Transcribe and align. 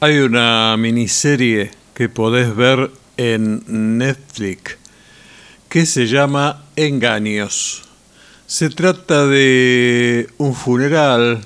Hay 0.00 0.18
una 0.18 0.76
miniserie 0.76 1.72
que 1.92 2.08
podés 2.08 2.54
ver 2.54 2.88
en 3.16 3.98
Netflix 3.98 4.76
que 5.68 5.86
se 5.86 6.06
llama 6.06 6.66
Engaños. 6.76 7.82
Se 8.46 8.70
trata 8.70 9.26
de 9.26 10.28
un 10.38 10.54
funeral, 10.54 11.40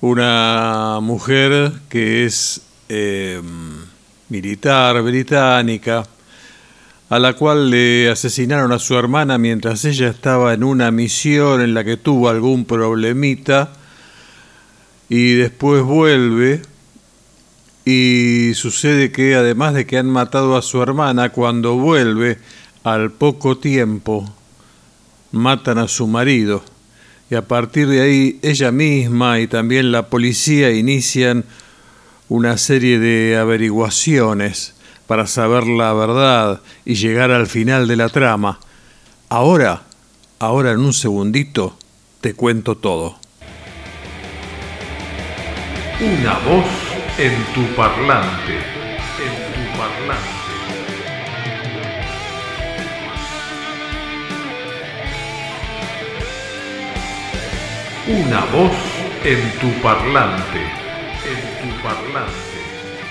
una 0.00 0.98
mujer 1.00 1.74
que 1.88 2.24
es 2.24 2.60
eh, 2.88 3.40
militar 4.30 5.00
británica, 5.02 6.02
a 7.08 7.18
la 7.20 7.34
cual 7.34 7.70
le 7.70 8.10
asesinaron 8.10 8.72
a 8.72 8.80
su 8.80 8.98
hermana 8.98 9.38
mientras 9.38 9.84
ella 9.84 10.08
estaba 10.08 10.54
en 10.54 10.64
una 10.64 10.90
misión 10.90 11.60
en 11.60 11.72
la 11.72 11.84
que 11.84 11.98
tuvo 11.98 12.30
algún 12.30 12.64
problemita 12.64 13.74
y 15.08 15.34
después 15.34 15.84
vuelve 15.84 16.62
y 17.90 18.52
sucede 18.52 19.10
que 19.10 19.34
además 19.34 19.72
de 19.72 19.86
que 19.86 19.96
han 19.96 20.10
matado 20.10 20.58
a 20.58 20.62
su 20.62 20.82
hermana, 20.82 21.30
cuando 21.30 21.76
vuelve 21.76 22.36
al 22.84 23.10
poco 23.10 23.56
tiempo 23.56 24.30
matan 25.32 25.78
a 25.78 25.88
su 25.88 26.06
marido 26.06 26.62
y 27.30 27.34
a 27.34 27.48
partir 27.48 27.88
de 27.88 28.02
ahí 28.02 28.40
ella 28.42 28.72
misma 28.72 29.40
y 29.40 29.46
también 29.46 29.90
la 29.90 30.10
policía 30.10 30.70
inician 30.70 31.46
una 32.28 32.58
serie 32.58 32.98
de 32.98 33.38
averiguaciones 33.38 34.74
para 35.06 35.26
saber 35.26 35.66
la 35.66 35.94
verdad 35.94 36.60
y 36.84 36.96
llegar 36.96 37.30
al 37.30 37.46
final 37.46 37.88
de 37.88 37.96
la 37.96 38.10
trama. 38.10 38.60
Ahora, 39.30 39.84
ahora 40.38 40.72
en 40.72 40.80
un 40.80 40.92
segundito, 40.92 41.78
te 42.20 42.34
cuento 42.34 42.76
todo. 42.76 43.18
Una 46.00 46.38
voz 46.40 46.87
en 47.18 47.44
tu 47.52 47.66
parlante, 47.74 48.58
en 49.18 49.34
tu 49.52 49.76
parlante. 49.76 50.52
Una 58.06 58.44
voz 58.52 58.72
en 59.24 59.58
tu 59.58 59.82
parlante, 59.82 60.62
en 61.26 61.40
tu 61.60 61.82
parlante. 61.82 62.32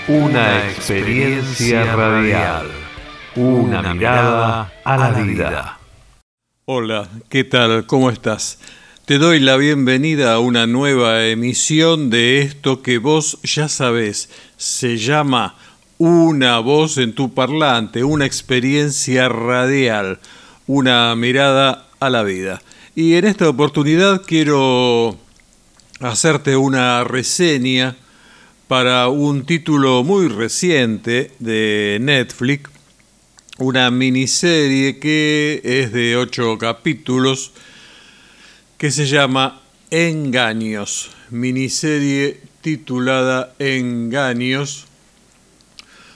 Una 0.08 0.66
experiencia 0.70 1.94
radial. 1.94 2.70
Una 3.36 3.92
mirada 3.92 4.72
a 4.84 4.96
la 4.96 5.10
vida. 5.10 5.78
Hola, 6.64 7.06
¿qué 7.28 7.44
tal? 7.44 7.84
¿Cómo 7.84 8.08
estás? 8.08 8.58
Te 9.08 9.16
doy 9.16 9.40
la 9.40 9.56
bienvenida 9.56 10.34
a 10.34 10.38
una 10.38 10.66
nueva 10.66 11.24
emisión 11.28 12.10
de 12.10 12.42
esto 12.42 12.82
que 12.82 12.98
vos 12.98 13.38
ya 13.42 13.66
sabés. 13.66 14.28
Se 14.58 14.98
llama 14.98 15.56
Una 15.96 16.58
voz 16.58 16.98
en 16.98 17.14
tu 17.14 17.32
parlante, 17.32 18.04
una 18.04 18.26
experiencia 18.26 19.30
radial, 19.30 20.20
una 20.66 21.16
mirada 21.16 21.88
a 22.00 22.10
la 22.10 22.22
vida. 22.22 22.60
Y 22.94 23.14
en 23.14 23.24
esta 23.24 23.48
oportunidad 23.48 24.26
quiero 24.26 25.16
hacerte 26.00 26.58
una 26.58 27.02
reseña 27.02 27.96
para 28.66 29.08
un 29.08 29.46
título 29.46 30.04
muy 30.04 30.28
reciente 30.28 31.30
de 31.38 31.96
Netflix, 32.02 32.68
una 33.56 33.90
miniserie 33.90 34.98
que 34.98 35.62
es 35.64 35.94
de 35.94 36.18
ocho 36.18 36.58
capítulos, 36.58 37.52
que 38.78 38.92
se 38.92 39.06
llama 39.06 39.60
Engaños, 39.90 41.10
miniserie 41.30 42.40
titulada 42.60 43.52
Engaños, 43.58 44.86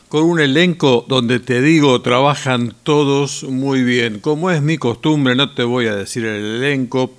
con 0.09 0.23
un 0.23 0.39
elenco 0.39 1.05
donde 1.09 1.41
te 1.41 1.61
digo 1.61 2.01
trabajan 2.03 2.73
todos 2.85 3.43
muy 3.43 3.83
bien. 3.83 4.21
Como 4.21 4.49
es 4.53 4.63
mi 4.63 4.79
costumbre, 4.79 5.35
no 5.35 5.53
te 5.53 5.65
voy 5.65 5.87
a 5.89 5.97
decir 5.97 6.25
el 6.25 6.63
elenco, 6.63 7.13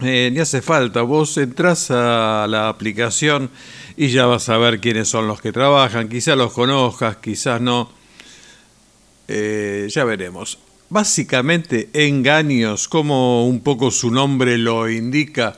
eh, 0.00 0.28
ni 0.30 0.40
hace 0.40 0.60
falta, 0.60 1.00
vos 1.02 1.38
entras 1.38 1.90
a 1.90 2.46
la 2.46 2.68
aplicación 2.68 3.48
y 3.96 4.08
ya 4.08 4.26
vas 4.26 4.50
a 4.50 4.58
ver 4.58 4.78
quiénes 4.78 5.08
son 5.08 5.26
los 5.26 5.40
que 5.40 5.52
trabajan, 5.52 6.10
quizás 6.10 6.36
los 6.36 6.52
conozcas, 6.52 7.16
quizás 7.16 7.62
no, 7.62 7.90
eh, 9.26 9.88
ya 9.90 10.04
veremos. 10.04 10.58
Básicamente, 10.90 11.88
Engaños, 11.92 12.88
como 12.88 13.46
un 13.46 13.60
poco 13.60 13.90
su 13.90 14.10
nombre 14.10 14.58
lo 14.58 14.90
indica, 14.90 15.56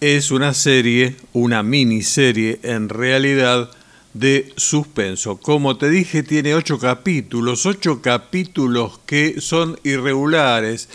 es 0.00 0.30
una 0.30 0.52
serie, 0.52 1.16
una 1.32 1.62
miniserie 1.62 2.60
en 2.62 2.88
realidad 2.88 3.70
de 4.12 4.52
suspenso. 4.56 5.36
Como 5.36 5.76
te 5.78 5.88
dije, 5.88 6.22
tiene 6.22 6.54
ocho 6.54 6.78
capítulos, 6.78 7.66
ocho 7.66 8.02
capítulos 8.02 9.00
que 9.06 9.40
son 9.40 9.78
irregulares 9.84 10.88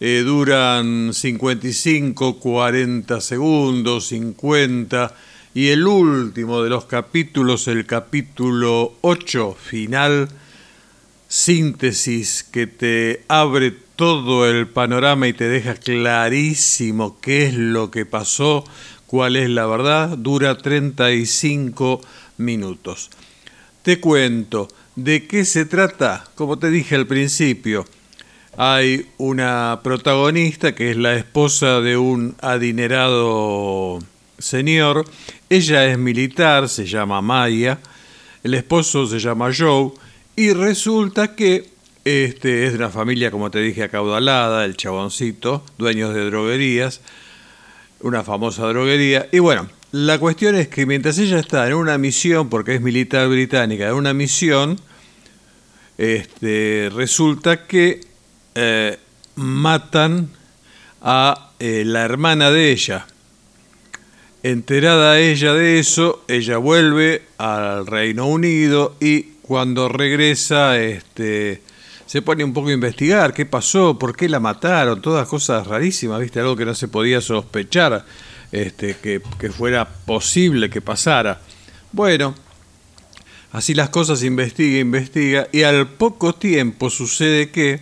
eh, 0.00 0.22
duran 0.24 1.12
55, 1.12 2.38
40 2.38 3.20
segundos, 3.20 4.06
50, 4.06 5.12
y 5.54 5.68
el 5.68 5.84
último 5.88 6.62
de 6.62 6.70
los 6.70 6.84
capítulos, 6.84 7.66
el 7.66 7.84
capítulo 7.84 8.94
8, 9.00 9.56
final, 9.60 10.28
síntesis 11.28 12.42
que 12.42 12.66
te 12.66 13.22
abre 13.28 13.70
todo 13.70 14.48
el 14.48 14.66
panorama 14.66 15.28
y 15.28 15.34
te 15.34 15.48
deja 15.48 15.74
clarísimo 15.74 17.18
qué 17.20 17.46
es 17.46 17.54
lo 17.54 17.90
que 17.90 18.06
pasó, 18.06 18.64
cuál 19.06 19.36
es 19.36 19.50
la 19.50 19.66
verdad, 19.66 20.16
dura 20.16 20.56
35 20.56 22.00
minutos. 22.38 23.10
Te 23.82 24.00
cuento, 24.00 24.68
¿de 24.96 25.26
qué 25.26 25.44
se 25.44 25.64
trata? 25.64 26.24
Como 26.34 26.58
te 26.58 26.70
dije 26.70 26.94
al 26.94 27.06
principio, 27.06 27.84
hay 28.56 29.06
una 29.18 29.80
protagonista 29.84 30.74
que 30.74 30.90
es 30.90 30.96
la 30.96 31.14
esposa 31.14 31.80
de 31.80 31.96
un 31.96 32.36
adinerado 32.40 33.98
señor. 34.38 35.04
Ella 35.48 35.86
es 35.86 35.98
militar, 35.98 36.68
se 36.68 36.86
llama 36.86 37.20
Maya. 37.20 37.78
El 38.42 38.54
esposo 38.54 39.06
se 39.06 39.18
llama 39.20 39.50
Joe. 39.56 39.92
Y 40.38 40.52
resulta 40.52 41.34
que 41.34 41.68
este 42.04 42.64
es 42.64 42.70
de 42.70 42.78
una 42.78 42.90
familia, 42.90 43.32
como 43.32 43.50
te 43.50 43.58
dije, 43.58 43.82
acaudalada, 43.82 44.64
el 44.64 44.76
chaboncito, 44.76 45.64
dueños 45.78 46.14
de 46.14 46.26
droguerías, 46.26 47.00
una 48.02 48.22
famosa 48.22 48.68
droguería. 48.68 49.28
Y 49.32 49.40
bueno, 49.40 49.68
la 49.90 50.20
cuestión 50.20 50.54
es 50.54 50.68
que 50.68 50.86
mientras 50.86 51.18
ella 51.18 51.40
está 51.40 51.66
en 51.66 51.74
una 51.74 51.98
misión, 51.98 52.48
porque 52.48 52.76
es 52.76 52.80
militar 52.80 53.28
británica, 53.28 53.88
en 53.88 53.94
una 53.94 54.14
misión, 54.14 54.78
este, 55.98 56.88
resulta 56.94 57.66
que 57.66 58.02
eh, 58.54 58.96
matan 59.34 60.30
a 61.02 61.50
eh, 61.58 61.82
la 61.84 62.04
hermana 62.04 62.52
de 62.52 62.70
ella. 62.70 63.08
Enterada 64.44 65.18
ella 65.18 65.52
de 65.52 65.80
eso, 65.80 66.24
ella 66.28 66.58
vuelve 66.58 67.22
al 67.38 67.88
Reino 67.88 68.28
Unido 68.28 68.94
y 69.00 69.37
cuando 69.48 69.88
regresa 69.88 70.78
este, 70.78 71.62
se 72.04 72.20
pone 72.20 72.44
un 72.44 72.52
poco 72.52 72.68
a 72.68 72.74
investigar 72.74 73.32
qué 73.32 73.46
pasó, 73.46 73.98
por 73.98 74.14
qué 74.14 74.28
la 74.28 74.40
mataron, 74.40 75.00
todas 75.00 75.26
cosas 75.26 75.66
rarísimas, 75.66 76.20
¿viste? 76.20 76.38
Algo 76.38 76.54
que 76.54 76.66
no 76.66 76.74
se 76.74 76.86
podía 76.86 77.22
sospechar 77.22 78.04
este, 78.52 78.96
que, 78.96 79.22
que 79.38 79.50
fuera 79.50 79.88
posible 79.88 80.68
que 80.68 80.82
pasara. 80.82 81.40
Bueno, 81.92 82.34
así 83.50 83.72
las 83.72 83.88
cosas 83.88 84.22
investiga, 84.22 84.80
investiga 84.80 85.48
y 85.50 85.62
al 85.62 85.88
poco 85.88 86.34
tiempo 86.34 86.90
sucede 86.90 87.50
que 87.50 87.80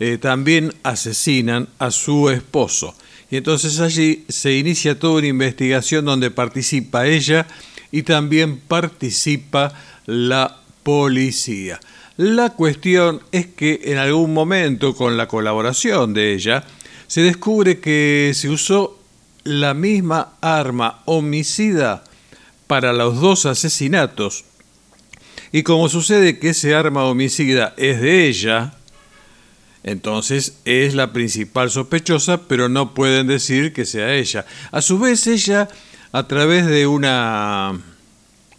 eh, 0.00 0.18
también 0.18 0.74
asesinan 0.82 1.70
a 1.78 1.90
su 1.90 2.28
esposo. 2.28 2.94
Y 3.30 3.38
entonces 3.38 3.80
allí 3.80 4.26
se 4.28 4.58
inicia 4.58 4.98
toda 4.98 5.20
una 5.20 5.26
investigación 5.26 6.04
donde 6.04 6.30
participa 6.30 7.06
ella 7.06 7.46
y 7.90 8.02
también 8.02 8.58
participa 8.58 9.72
la 10.04 10.58
policía. 10.88 11.78
La 12.16 12.54
cuestión 12.54 13.20
es 13.30 13.46
que 13.46 13.78
en 13.84 13.98
algún 13.98 14.32
momento, 14.32 14.96
con 14.96 15.18
la 15.18 15.28
colaboración 15.28 16.14
de 16.14 16.32
ella, 16.32 16.64
se 17.06 17.20
descubre 17.20 17.78
que 17.78 18.32
se 18.34 18.48
usó 18.48 18.98
la 19.44 19.74
misma 19.74 20.38
arma 20.40 21.02
homicida 21.04 22.04
para 22.66 22.94
los 22.94 23.20
dos 23.20 23.44
asesinatos. 23.44 24.46
Y 25.52 25.62
como 25.62 25.90
sucede 25.90 26.38
que 26.38 26.48
ese 26.48 26.74
arma 26.74 27.04
homicida 27.04 27.74
es 27.76 28.00
de 28.00 28.26
ella, 28.26 28.72
entonces 29.82 30.56
es 30.64 30.94
la 30.94 31.12
principal 31.12 31.70
sospechosa, 31.70 32.48
pero 32.48 32.70
no 32.70 32.94
pueden 32.94 33.26
decir 33.26 33.74
que 33.74 33.84
sea 33.84 34.14
ella. 34.14 34.46
A 34.72 34.80
su 34.80 34.98
vez, 34.98 35.26
ella, 35.26 35.68
a 36.12 36.26
través 36.26 36.64
de 36.64 36.86
una, 36.86 37.78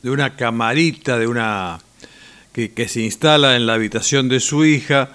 de 0.04 0.12
una 0.12 0.36
camarita, 0.36 1.18
de 1.18 1.26
una 1.26 1.80
que, 2.54 2.88
se 2.88 3.02
instala 3.02 3.56
en 3.56 3.66
la 3.66 3.76
habitación 3.76 4.30
de 4.30 4.40
su 4.40 4.66
hija, 4.66 5.12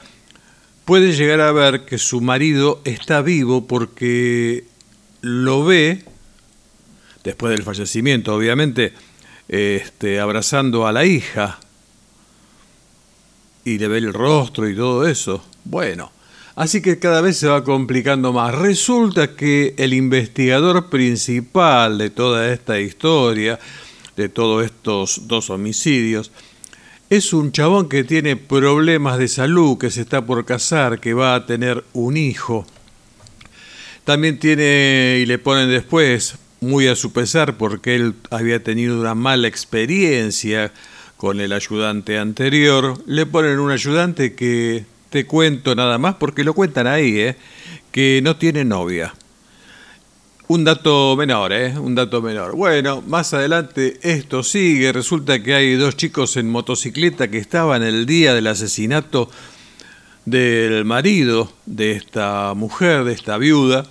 puede 0.85 1.13
llegar 1.13 1.41
a 1.41 1.53
ver 1.53 1.85
que 1.85 1.99
su 1.99 2.21
marido 2.21 2.81
está 2.85 3.23
vivo 3.23 3.67
porque 3.67 4.65
lo 5.21 5.65
ve, 5.65 6.05
después 7.23 7.51
del 7.51 7.63
fallecimiento, 7.63 8.35
obviamente, 8.35 8.93
este, 9.49 10.21
abrazando 10.21 10.87
a 10.87 10.93
la 10.93 11.05
hija 11.05 11.59
y 13.65 13.79
le 13.79 13.89
ve 13.89 13.99
el 13.99 14.13
rostro 14.13 14.69
y 14.69 14.77
todo 14.77 15.07
eso. 15.07 15.45
Bueno, 15.65 16.13
así 16.55 16.83
que 16.83 16.99
cada 16.99 17.21
vez 17.21 17.39
se 17.39 17.49
va 17.49 17.65
complicando 17.65 18.33
más. 18.33 18.55
Resulta 18.55 19.35
que 19.35 19.75
el 19.79 19.95
investigador 19.95 20.91
principal 20.91 21.99
de 21.99 22.11
toda 22.11 22.53
esta 22.53 22.79
historia, 22.79 23.59
de 24.17 24.29
todos 24.29 24.65
estos 24.65 25.27
dos 25.27 25.51
homicidios, 25.51 26.31
es 27.17 27.33
un 27.33 27.53
chabón 27.53 27.89
que 27.89 28.03
tiene 28.03 28.37
problemas 28.37 29.19
de 29.19 29.29
salud, 29.29 29.79
que 29.79 29.91
se 29.91 30.01
está 30.01 30.27
por 30.27 30.45
casar, 30.45 30.99
que 30.99 31.15
va 31.15 31.35
a 31.35 31.47
tener 31.47 31.85
un 31.93 32.17
hijo. 32.17 32.67
También 34.05 34.39
tiene, 34.39 35.19
y 35.21 35.27
le 35.27 35.39
ponen 35.39 35.71
después, 35.71 36.37
muy 36.61 36.89
a 36.89 36.97
su 36.97 37.13
pesar, 37.13 37.57
porque 37.57 37.95
él 37.95 38.15
había 38.31 38.63
tenido 38.63 38.99
una 39.01 39.15
mala 39.15 39.47
experiencia 39.47 40.73
con 41.17 41.41
el 41.41 41.53
ayudante 41.53 42.19
anterior, 42.19 43.01
le 43.07 43.27
ponen 43.27 43.61
un 43.61 43.71
ayudante 43.71 44.35
que 44.35 44.85
te 45.11 45.25
cuento 45.25 45.77
nada 45.77 45.99
más, 45.99 46.17
porque 46.17 46.43
lo 46.43 46.53
cuentan 46.53 46.89
ahí, 46.89 47.21
¿eh? 47.21 47.37
que 47.93 48.21
no 48.25 48.37
tiene 48.37 48.65
novia. 48.65 49.15
Un 50.47 50.63
dato 50.63 51.17
menor, 51.17 51.55
¿eh? 51.55 51.75
Un 51.79 51.95
dato 51.95 52.21
menor. 52.21 52.55
Bueno, 52.55 53.03
más 53.07 53.33
adelante 53.33 53.99
esto 54.03 54.43
sigue. 54.43 54.93
Resulta 54.93 55.43
que 55.43 55.55
hay 55.55 55.75
dos 55.77 55.97
chicos 55.97 56.37
en 56.37 56.51
motocicleta 56.51 57.29
que 57.29 57.39
estaban 57.39 57.83
el 57.83 58.05
día 58.05 58.35
del 58.35 58.49
asesinato 58.49 59.31
del 60.27 60.85
marido 60.85 61.51
de 61.65 61.93
esta 61.93 62.53
mujer, 62.55 63.05
de 63.05 63.15
esta 63.15 63.39
viuda. 63.39 63.87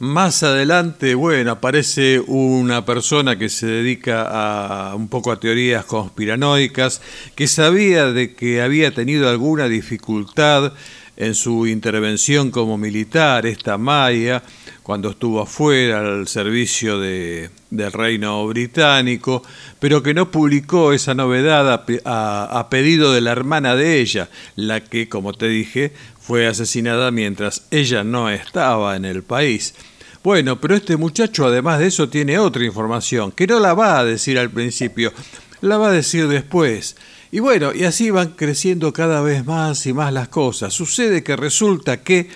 Más 0.00 0.42
adelante, 0.42 1.14
bueno, 1.14 1.52
aparece 1.52 2.18
una 2.26 2.84
persona 2.84 3.38
que 3.38 3.50
se 3.50 3.66
dedica 3.66 4.90
a 4.90 4.96
un 4.96 5.06
poco 5.06 5.30
a 5.30 5.38
teorías 5.38 5.84
conspiranoicas, 5.84 7.02
que 7.36 7.46
sabía 7.46 8.06
de 8.06 8.34
que 8.34 8.62
había 8.62 8.92
tenido 8.92 9.28
alguna 9.28 9.68
dificultad 9.68 10.72
en 11.20 11.34
su 11.34 11.66
intervención 11.66 12.50
como 12.50 12.78
militar, 12.78 13.44
esta 13.44 13.76
Maya, 13.76 14.42
cuando 14.90 15.10
estuvo 15.10 15.40
afuera 15.40 16.00
al 16.00 16.26
servicio 16.26 16.98
de, 16.98 17.50
del 17.70 17.92
reino 17.92 18.44
británico, 18.48 19.40
pero 19.78 20.02
que 20.02 20.14
no 20.14 20.32
publicó 20.32 20.92
esa 20.92 21.14
novedad 21.14 21.86
a, 22.04 22.58
a 22.58 22.68
pedido 22.70 23.12
de 23.12 23.20
la 23.20 23.30
hermana 23.30 23.76
de 23.76 24.00
ella, 24.00 24.28
la 24.56 24.80
que, 24.80 25.08
como 25.08 25.32
te 25.32 25.46
dije, 25.46 25.92
fue 26.20 26.48
asesinada 26.48 27.12
mientras 27.12 27.68
ella 27.70 28.02
no 28.02 28.30
estaba 28.30 28.96
en 28.96 29.04
el 29.04 29.22
país. 29.22 29.76
Bueno, 30.24 30.60
pero 30.60 30.74
este 30.74 30.96
muchacho 30.96 31.46
además 31.46 31.78
de 31.78 31.86
eso 31.86 32.08
tiene 32.08 32.40
otra 32.40 32.64
información, 32.64 33.30
que 33.30 33.46
no 33.46 33.60
la 33.60 33.74
va 33.74 34.00
a 34.00 34.04
decir 34.04 34.40
al 34.40 34.50
principio, 34.50 35.12
la 35.60 35.78
va 35.78 35.90
a 35.90 35.92
decir 35.92 36.26
después. 36.26 36.96
Y 37.30 37.38
bueno, 37.38 37.72
y 37.72 37.84
así 37.84 38.10
van 38.10 38.30
creciendo 38.30 38.92
cada 38.92 39.22
vez 39.22 39.46
más 39.46 39.86
y 39.86 39.92
más 39.92 40.12
las 40.12 40.26
cosas. 40.26 40.74
Sucede 40.74 41.22
que 41.22 41.36
resulta 41.36 42.02
que 42.02 42.28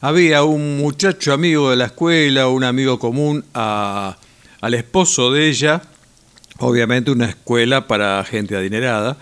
había 0.00 0.44
un 0.44 0.78
muchacho 0.78 1.32
amigo 1.32 1.70
de 1.70 1.76
la 1.76 1.86
escuela, 1.86 2.48
un 2.48 2.64
amigo 2.64 2.98
común 2.98 3.44
a, 3.54 4.16
al 4.60 4.74
esposo 4.74 5.32
de 5.32 5.48
ella, 5.48 5.82
obviamente 6.58 7.10
una 7.10 7.26
escuela 7.26 7.86
para 7.86 8.24
gente 8.24 8.56
adinerada, 8.56 9.16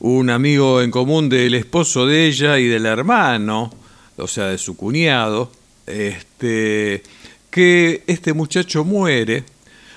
un 0.00 0.30
amigo 0.30 0.80
en 0.80 0.90
común 0.90 1.28
del 1.28 1.54
esposo 1.54 2.06
de 2.06 2.26
ella 2.26 2.58
y 2.58 2.66
del 2.66 2.86
hermano, 2.86 3.72
o 4.16 4.26
sea, 4.26 4.46
de 4.46 4.58
su 4.58 4.76
cuñado, 4.76 5.50
este, 5.86 7.02
que 7.50 8.02
este 8.06 8.32
muchacho 8.32 8.84
muere. 8.84 9.44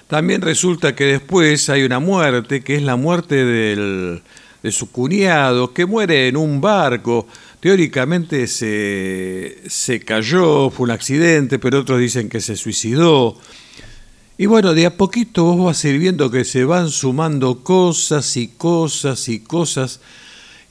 También 0.08 0.42
resulta 0.42 0.94
que 0.94 1.06
después 1.06 1.70
hay 1.70 1.84
una 1.84 2.00
muerte, 2.00 2.62
que 2.62 2.76
es 2.76 2.82
la 2.82 2.98
muerte 2.98 3.46
del, 3.46 4.22
de 4.62 4.72
su 4.72 4.92
cuñado, 4.92 5.74
que 5.74 5.86
muere 5.86 6.28
en 6.28 6.38
un 6.38 6.60
barco. 6.60 7.28
Teóricamente 7.62 8.48
se, 8.48 9.62
se 9.68 10.02
cayó, 10.02 10.70
fue 10.70 10.84
un 10.84 10.92
accidente, 10.92 11.58
pero 11.60 11.80
otros 11.80 12.00
dicen 12.00 12.28
que 12.28 12.42
se 12.42 12.58
suicidó. 12.58 13.38
Y 14.38 14.48
bueno, 14.48 14.74
de 14.74 14.88
a 14.88 14.98
poquito 14.98 15.46
vos 15.46 15.66
vas 15.68 15.86
a 15.86 15.90
ir 15.90 16.00
viendo 16.00 16.30
que 16.30 16.44
se 16.44 16.66
van 16.66 16.90
sumando 16.90 17.64
cosas 17.64 18.36
y 18.36 18.50
cosas 18.50 19.30
y 19.30 19.40
cosas 19.40 20.02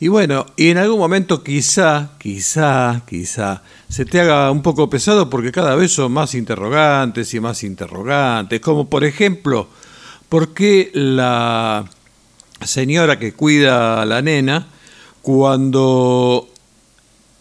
y 0.03 0.09
bueno, 0.09 0.47
y 0.57 0.71
en 0.71 0.79
algún 0.79 0.99
momento 0.99 1.45
quizá, 1.45 2.13
quizá, 2.19 3.03
quizá, 3.07 3.63
se 3.87 4.07
te 4.07 4.19
haga 4.19 4.51
un 4.51 4.63
poco 4.63 4.89
pesado 4.89 5.29
porque 5.29 5.53
cada 5.53 5.75
vez 5.75 5.93
son 5.93 6.11
más 6.13 6.35
interrogantes 6.35 7.35
y 7.35 7.41
más 7.41 7.63
interrogantes, 7.63 8.63
como 8.63 8.89
por 8.89 9.05
ejemplo, 9.05 9.69
¿por 10.31 10.55
qué 10.55 10.91
la 10.95 11.85
señora 12.65 13.19
que 13.19 13.35
cuida 13.35 14.01
a 14.01 14.07
la 14.07 14.23
nena, 14.23 14.69
cuando, 15.21 16.49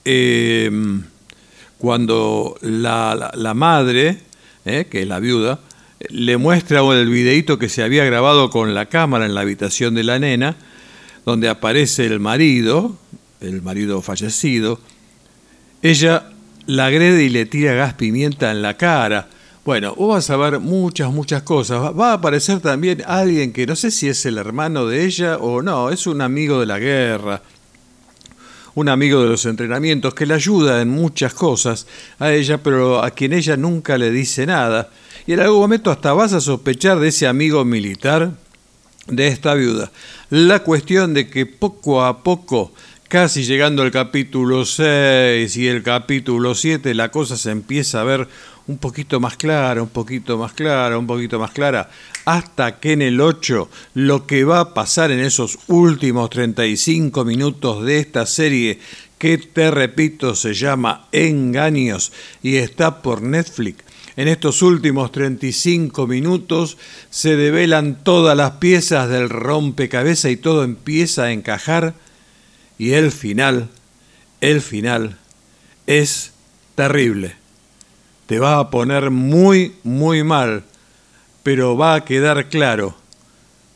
em, 0.06 1.04
cuando 1.78 2.58
la, 2.62 3.54
madre, 3.56 4.20
eh, 4.66 4.88
que 4.90 5.02
es 5.02 5.08
la 5.08 5.20
viuda, 5.20 5.60
le 6.10 6.38
muestra 6.38 6.80
el 6.80 7.10
videíto 7.10 7.60
que 7.60 7.70
se 7.70 7.84
había 7.84 8.06
grabado 8.06 8.50
con 8.50 8.74
la 8.74 8.88
cámara 8.88 9.26
en 9.26 9.36
la 9.36 9.42
habitación 9.42 9.96
de 9.96 10.04
la 10.04 10.20
nena, 10.20 10.56
donde 11.26 11.50
aparece 11.50 12.06
el 12.06 12.20
marido, 12.20 12.98
el 13.42 13.62
marido 13.62 14.02
fallecido, 14.02 14.80
ella 15.82 16.30
la 16.66 16.86
agrede 16.86 17.24
y 17.24 17.30
le 17.30 17.46
tira 17.46 17.74
gas 17.74 17.94
pimienta 17.94 18.52
en 18.52 18.62
la 18.62 18.76
cara. 18.76 19.30
Bueno, 19.66 19.96
vos 19.96 20.10
vas 20.16 20.30
a 20.30 20.38
ver 20.38 20.60
muchas, 20.60 21.12
muchas 21.12 21.44
cosas. 21.44 21.80
Va 21.98 22.12
a 22.12 22.14
aparecer 22.14 22.60
también 22.60 23.04
alguien 23.06 23.54
que 23.54 23.66
no 23.68 23.76
sé 23.76 23.92
si 23.92 24.08
es 24.08 24.26
el 24.26 24.38
hermano 24.38 24.86
de 24.86 25.06
ella 25.06 25.38
o 25.38 25.62
no, 25.62 25.90
es 25.90 26.08
un 26.08 26.22
amigo 26.22 26.60
de 26.60 26.66
la 26.66 26.80
guerra, 26.80 27.42
un 28.76 28.90
amigo 28.90 29.22
de 29.22 29.30
los 29.30 29.46
entrenamientos 29.46 30.14
que 30.14 30.26
le 30.26 30.34
ayuda 30.34 30.82
en 30.82 30.90
muchas 30.90 31.34
cosas 31.34 31.88
a 32.20 32.32
ella, 32.32 32.62
pero 32.62 33.04
a 33.04 33.12
quien 33.12 33.34
ella 33.34 33.58
nunca 33.58 33.98
le 33.98 34.12
dice 34.12 34.46
nada. 34.46 34.90
Y 35.28 35.34
en 35.34 35.42
algún 35.42 35.60
momento 35.60 35.92
hasta 35.92 36.14
vas 36.14 36.34
a 36.34 36.42
sospechar 36.42 37.00
de 37.00 37.10
ese 37.10 37.28
amigo 37.28 37.64
militar 37.66 38.32
de 39.08 39.28
esta 39.28 39.54
viuda. 39.54 39.92
La 40.30 40.64
cuestión 40.64 41.14
de 41.14 41.30
que 41.30 41.46
poco 41.46 42.04
a 42.04 42.24
poco, 42.24 42.74
casi 43.08 43.44
llegando 43.44 43.82
al 43.82 43.92
capítulo 43.92 44.66
6 44.66 45.56
y 45.58 45.68
el 45.68 45.84
capítulo 45.84 46.56
7, 46.56 46.94
la 46.94 47.10
cosa 47.10 47.38
se 47.38 47.52
empieza 47.52 48.02
a 48.02 48.06
ver 48.06 48.28
un 48.70 48.78
poquito 48.78 49.20
más 49.20 49.36
clara, 49.36 49.82
un 49.82 49.90
poquito 49.90 50.38
más 50.38 50.54
clara, 50.54 50.96
un 51.00 51.08
poquito 51.08 51.40
más 51.40 51.50
clara, 51.50 51.90
hasta 52.26 52.80
que 52.80 52.92
en 52.92 53.02
el 53.02 53.20
8 53.20 53.68
lo 53.96 54.28
que 54.28 54.44
va 54.44 54.60
a 54.60 54.74
pasar 54.76 55.10
en 55.10 55.22
esos 55.22 55.58
últimos 55.66 56.30
35 56.30 57.26
minutos 57.26 57.84
de 57.84 57.98
esta 57.98 58.28
serie, 58.28 58.80
que 59.18 59.40
te 59.40 59.72
repito 59.72 60.36
se 60.36 60.54
llama 60.54 61.08
Engaños 61.12 62.12
y 62.44 62.58
está 62.58 63.02
por 63.02 63.24
Netflix, 63.24 63.84
en 64.16 64.28
estos 64.28 64.62
últimos 64.62 65.12
35 65.12 66.06
minutos 66.06 66.78
se 67.10 67.36
develan 67.36 68.04
todas 68.04 68.38
las 68.38 68.52
piezas 68.52 69.10
del 69.10 69.30
rompecabezas 69.30 70.30
y 70.30 70.38
todo 70.38 70.64
empieza 70.64 71.24
a 71.24 71.32
encajar 71.32 71.96
y 72.78 72.92
el 72.92 73.12
final, 73.12 73.70
el 74.42 74.62
final 74.62 75.18
es 75.88 76.34
terrible. 76.76 77.39
Te 78.30 78.38
va 78.38 78.60
a 78.60 78.70
poner 78.70 79.10
muy, 79.10 79.74
muy 79.82 80.24
mal, 80.24 80.62
pero 81.42 81.76
va 81.76 81.96
a 81.96 82.06
quedar 82.06 82.48
claro 82.48 82.96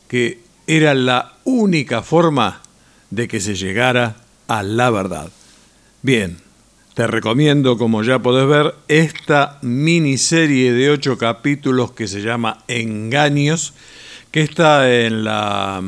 que 0.06 0.42
era 0.68 0.94
la 0.94 1.32
única 1.42 2.04
forma 2.04 2.62
de 3.10 3.26
que 3.26 3.40
se 3.40 3.56
llegara 3.56 4.14
a 4.46 4.62
la 4.62 4.90
verdad. 4.90 5.28
Bien, 6.02 6.36
te 6.94 7.08
recomiendo, 7.08 7.76
como 7.78 8.04
ya 8.04 8.20
podés 8.20 8.46
ver, 8.46 8.76
esta 8.86 9.58
miniserie 9.62 10.72
de 10.72 10.90
ocho 10.90 11.18
capítulos 11.18 11.90
que 11.90 12.06
se 12.06 12.22
llama 12.22 12.62
Engaños, 12.68 13.74
que 14.30 14.42
está 14.42 14.88
en 14.88 15.24
la, 15.24 15.82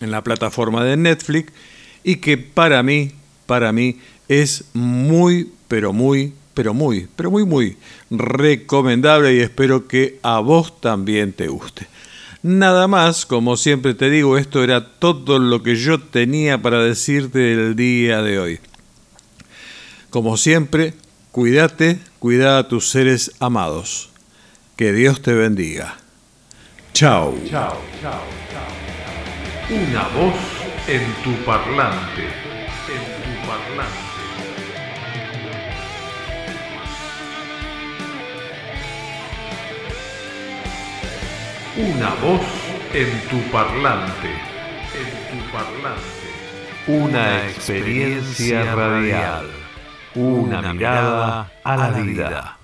en 0.00 0.10
la 0.10 0.22
plataforma 0.22 0.84
de 0.84 0.98
Netflix 0.98 1.54
y 2.04 2.16
que 2.16 2.36
para 2.36 2.82
mí, 2.82 3.12
para 3.46 3.72
mí, 3.72 3.98
es 4.28 4.66
muy, 4.74 5.52
pero 5.68 5.94
muy, 5.94 6.34
pero 6.56 6.72
muy, 6.72 7.06
pero 7.14 7.30
muy, 7.30 7.44
muy 7.44 7.76
recomendable 8.10 9.34
y 9.34 9.40
espero 9.40 9.86
que 9.86 10.18
a 10.22 10.38
vos 10.38 10.80
también 10.80 11.34
te 11.34 11.48
guste. 11.48 11.86
Nada 12.42 12.88
más, 12.88 13.26
como 13.26 13.58
siempre 13.58 13.92
te 13.92 14.08
digo, 14.08 14.38
esto 14.38 14.64
era 14.64 14.98
todo 14.98 15.38
lo 15.38 15.62
que 15.62 15.76
yo 15.76 16.00
tenía 16.00 16.62
para 16.62 16.82
decirte 16.82 17.52
el 17.52 17.76
día 17.76 18.22
de 18.22 18.38
hoy. 18.38 18.60
Como 20.08 20.38
siempre, 20.38 20.94
cuídate, 21.30 21.98
cuida 22.20 22.56
a 22.56 22.68
tus 22.68 22.88
seres 22.88 23.32
amados. 23.38 24.08
Que 24.76 24.94
Dios 24.94 25.20
te 25.20 25.34
bendiga. 25.34 25.98
Chao. 26.94 27.34
Chao, 27.50 27.76
chao, 28.00 28.22
chao. 28.50 29.76
Una 29.76 30.08
voz 30.08 30.34
en 30.88 31.02
tu 31.22 31.44
parlante. 31.44 32.22
En 32.22 33.42
tu 33.42 33.46
parlante. 33.46 34.05
Una 41.78 42.08
voz 42.22 42.40
en 42.94 43.20
tu 43.28 43.38
parlante. 43.52 44.30
En 44.94 45.38
tu 45.38 45.52
parlante. 45.52 46.26
Una 46.86 47.44
experiencia 47.48 48.74
radial. 48.74 49.50
Una 50.14 50.72
mirada 50.72 51.52
a 51.62 51.76
la 51.76 51.90
vida. 51.90 52.55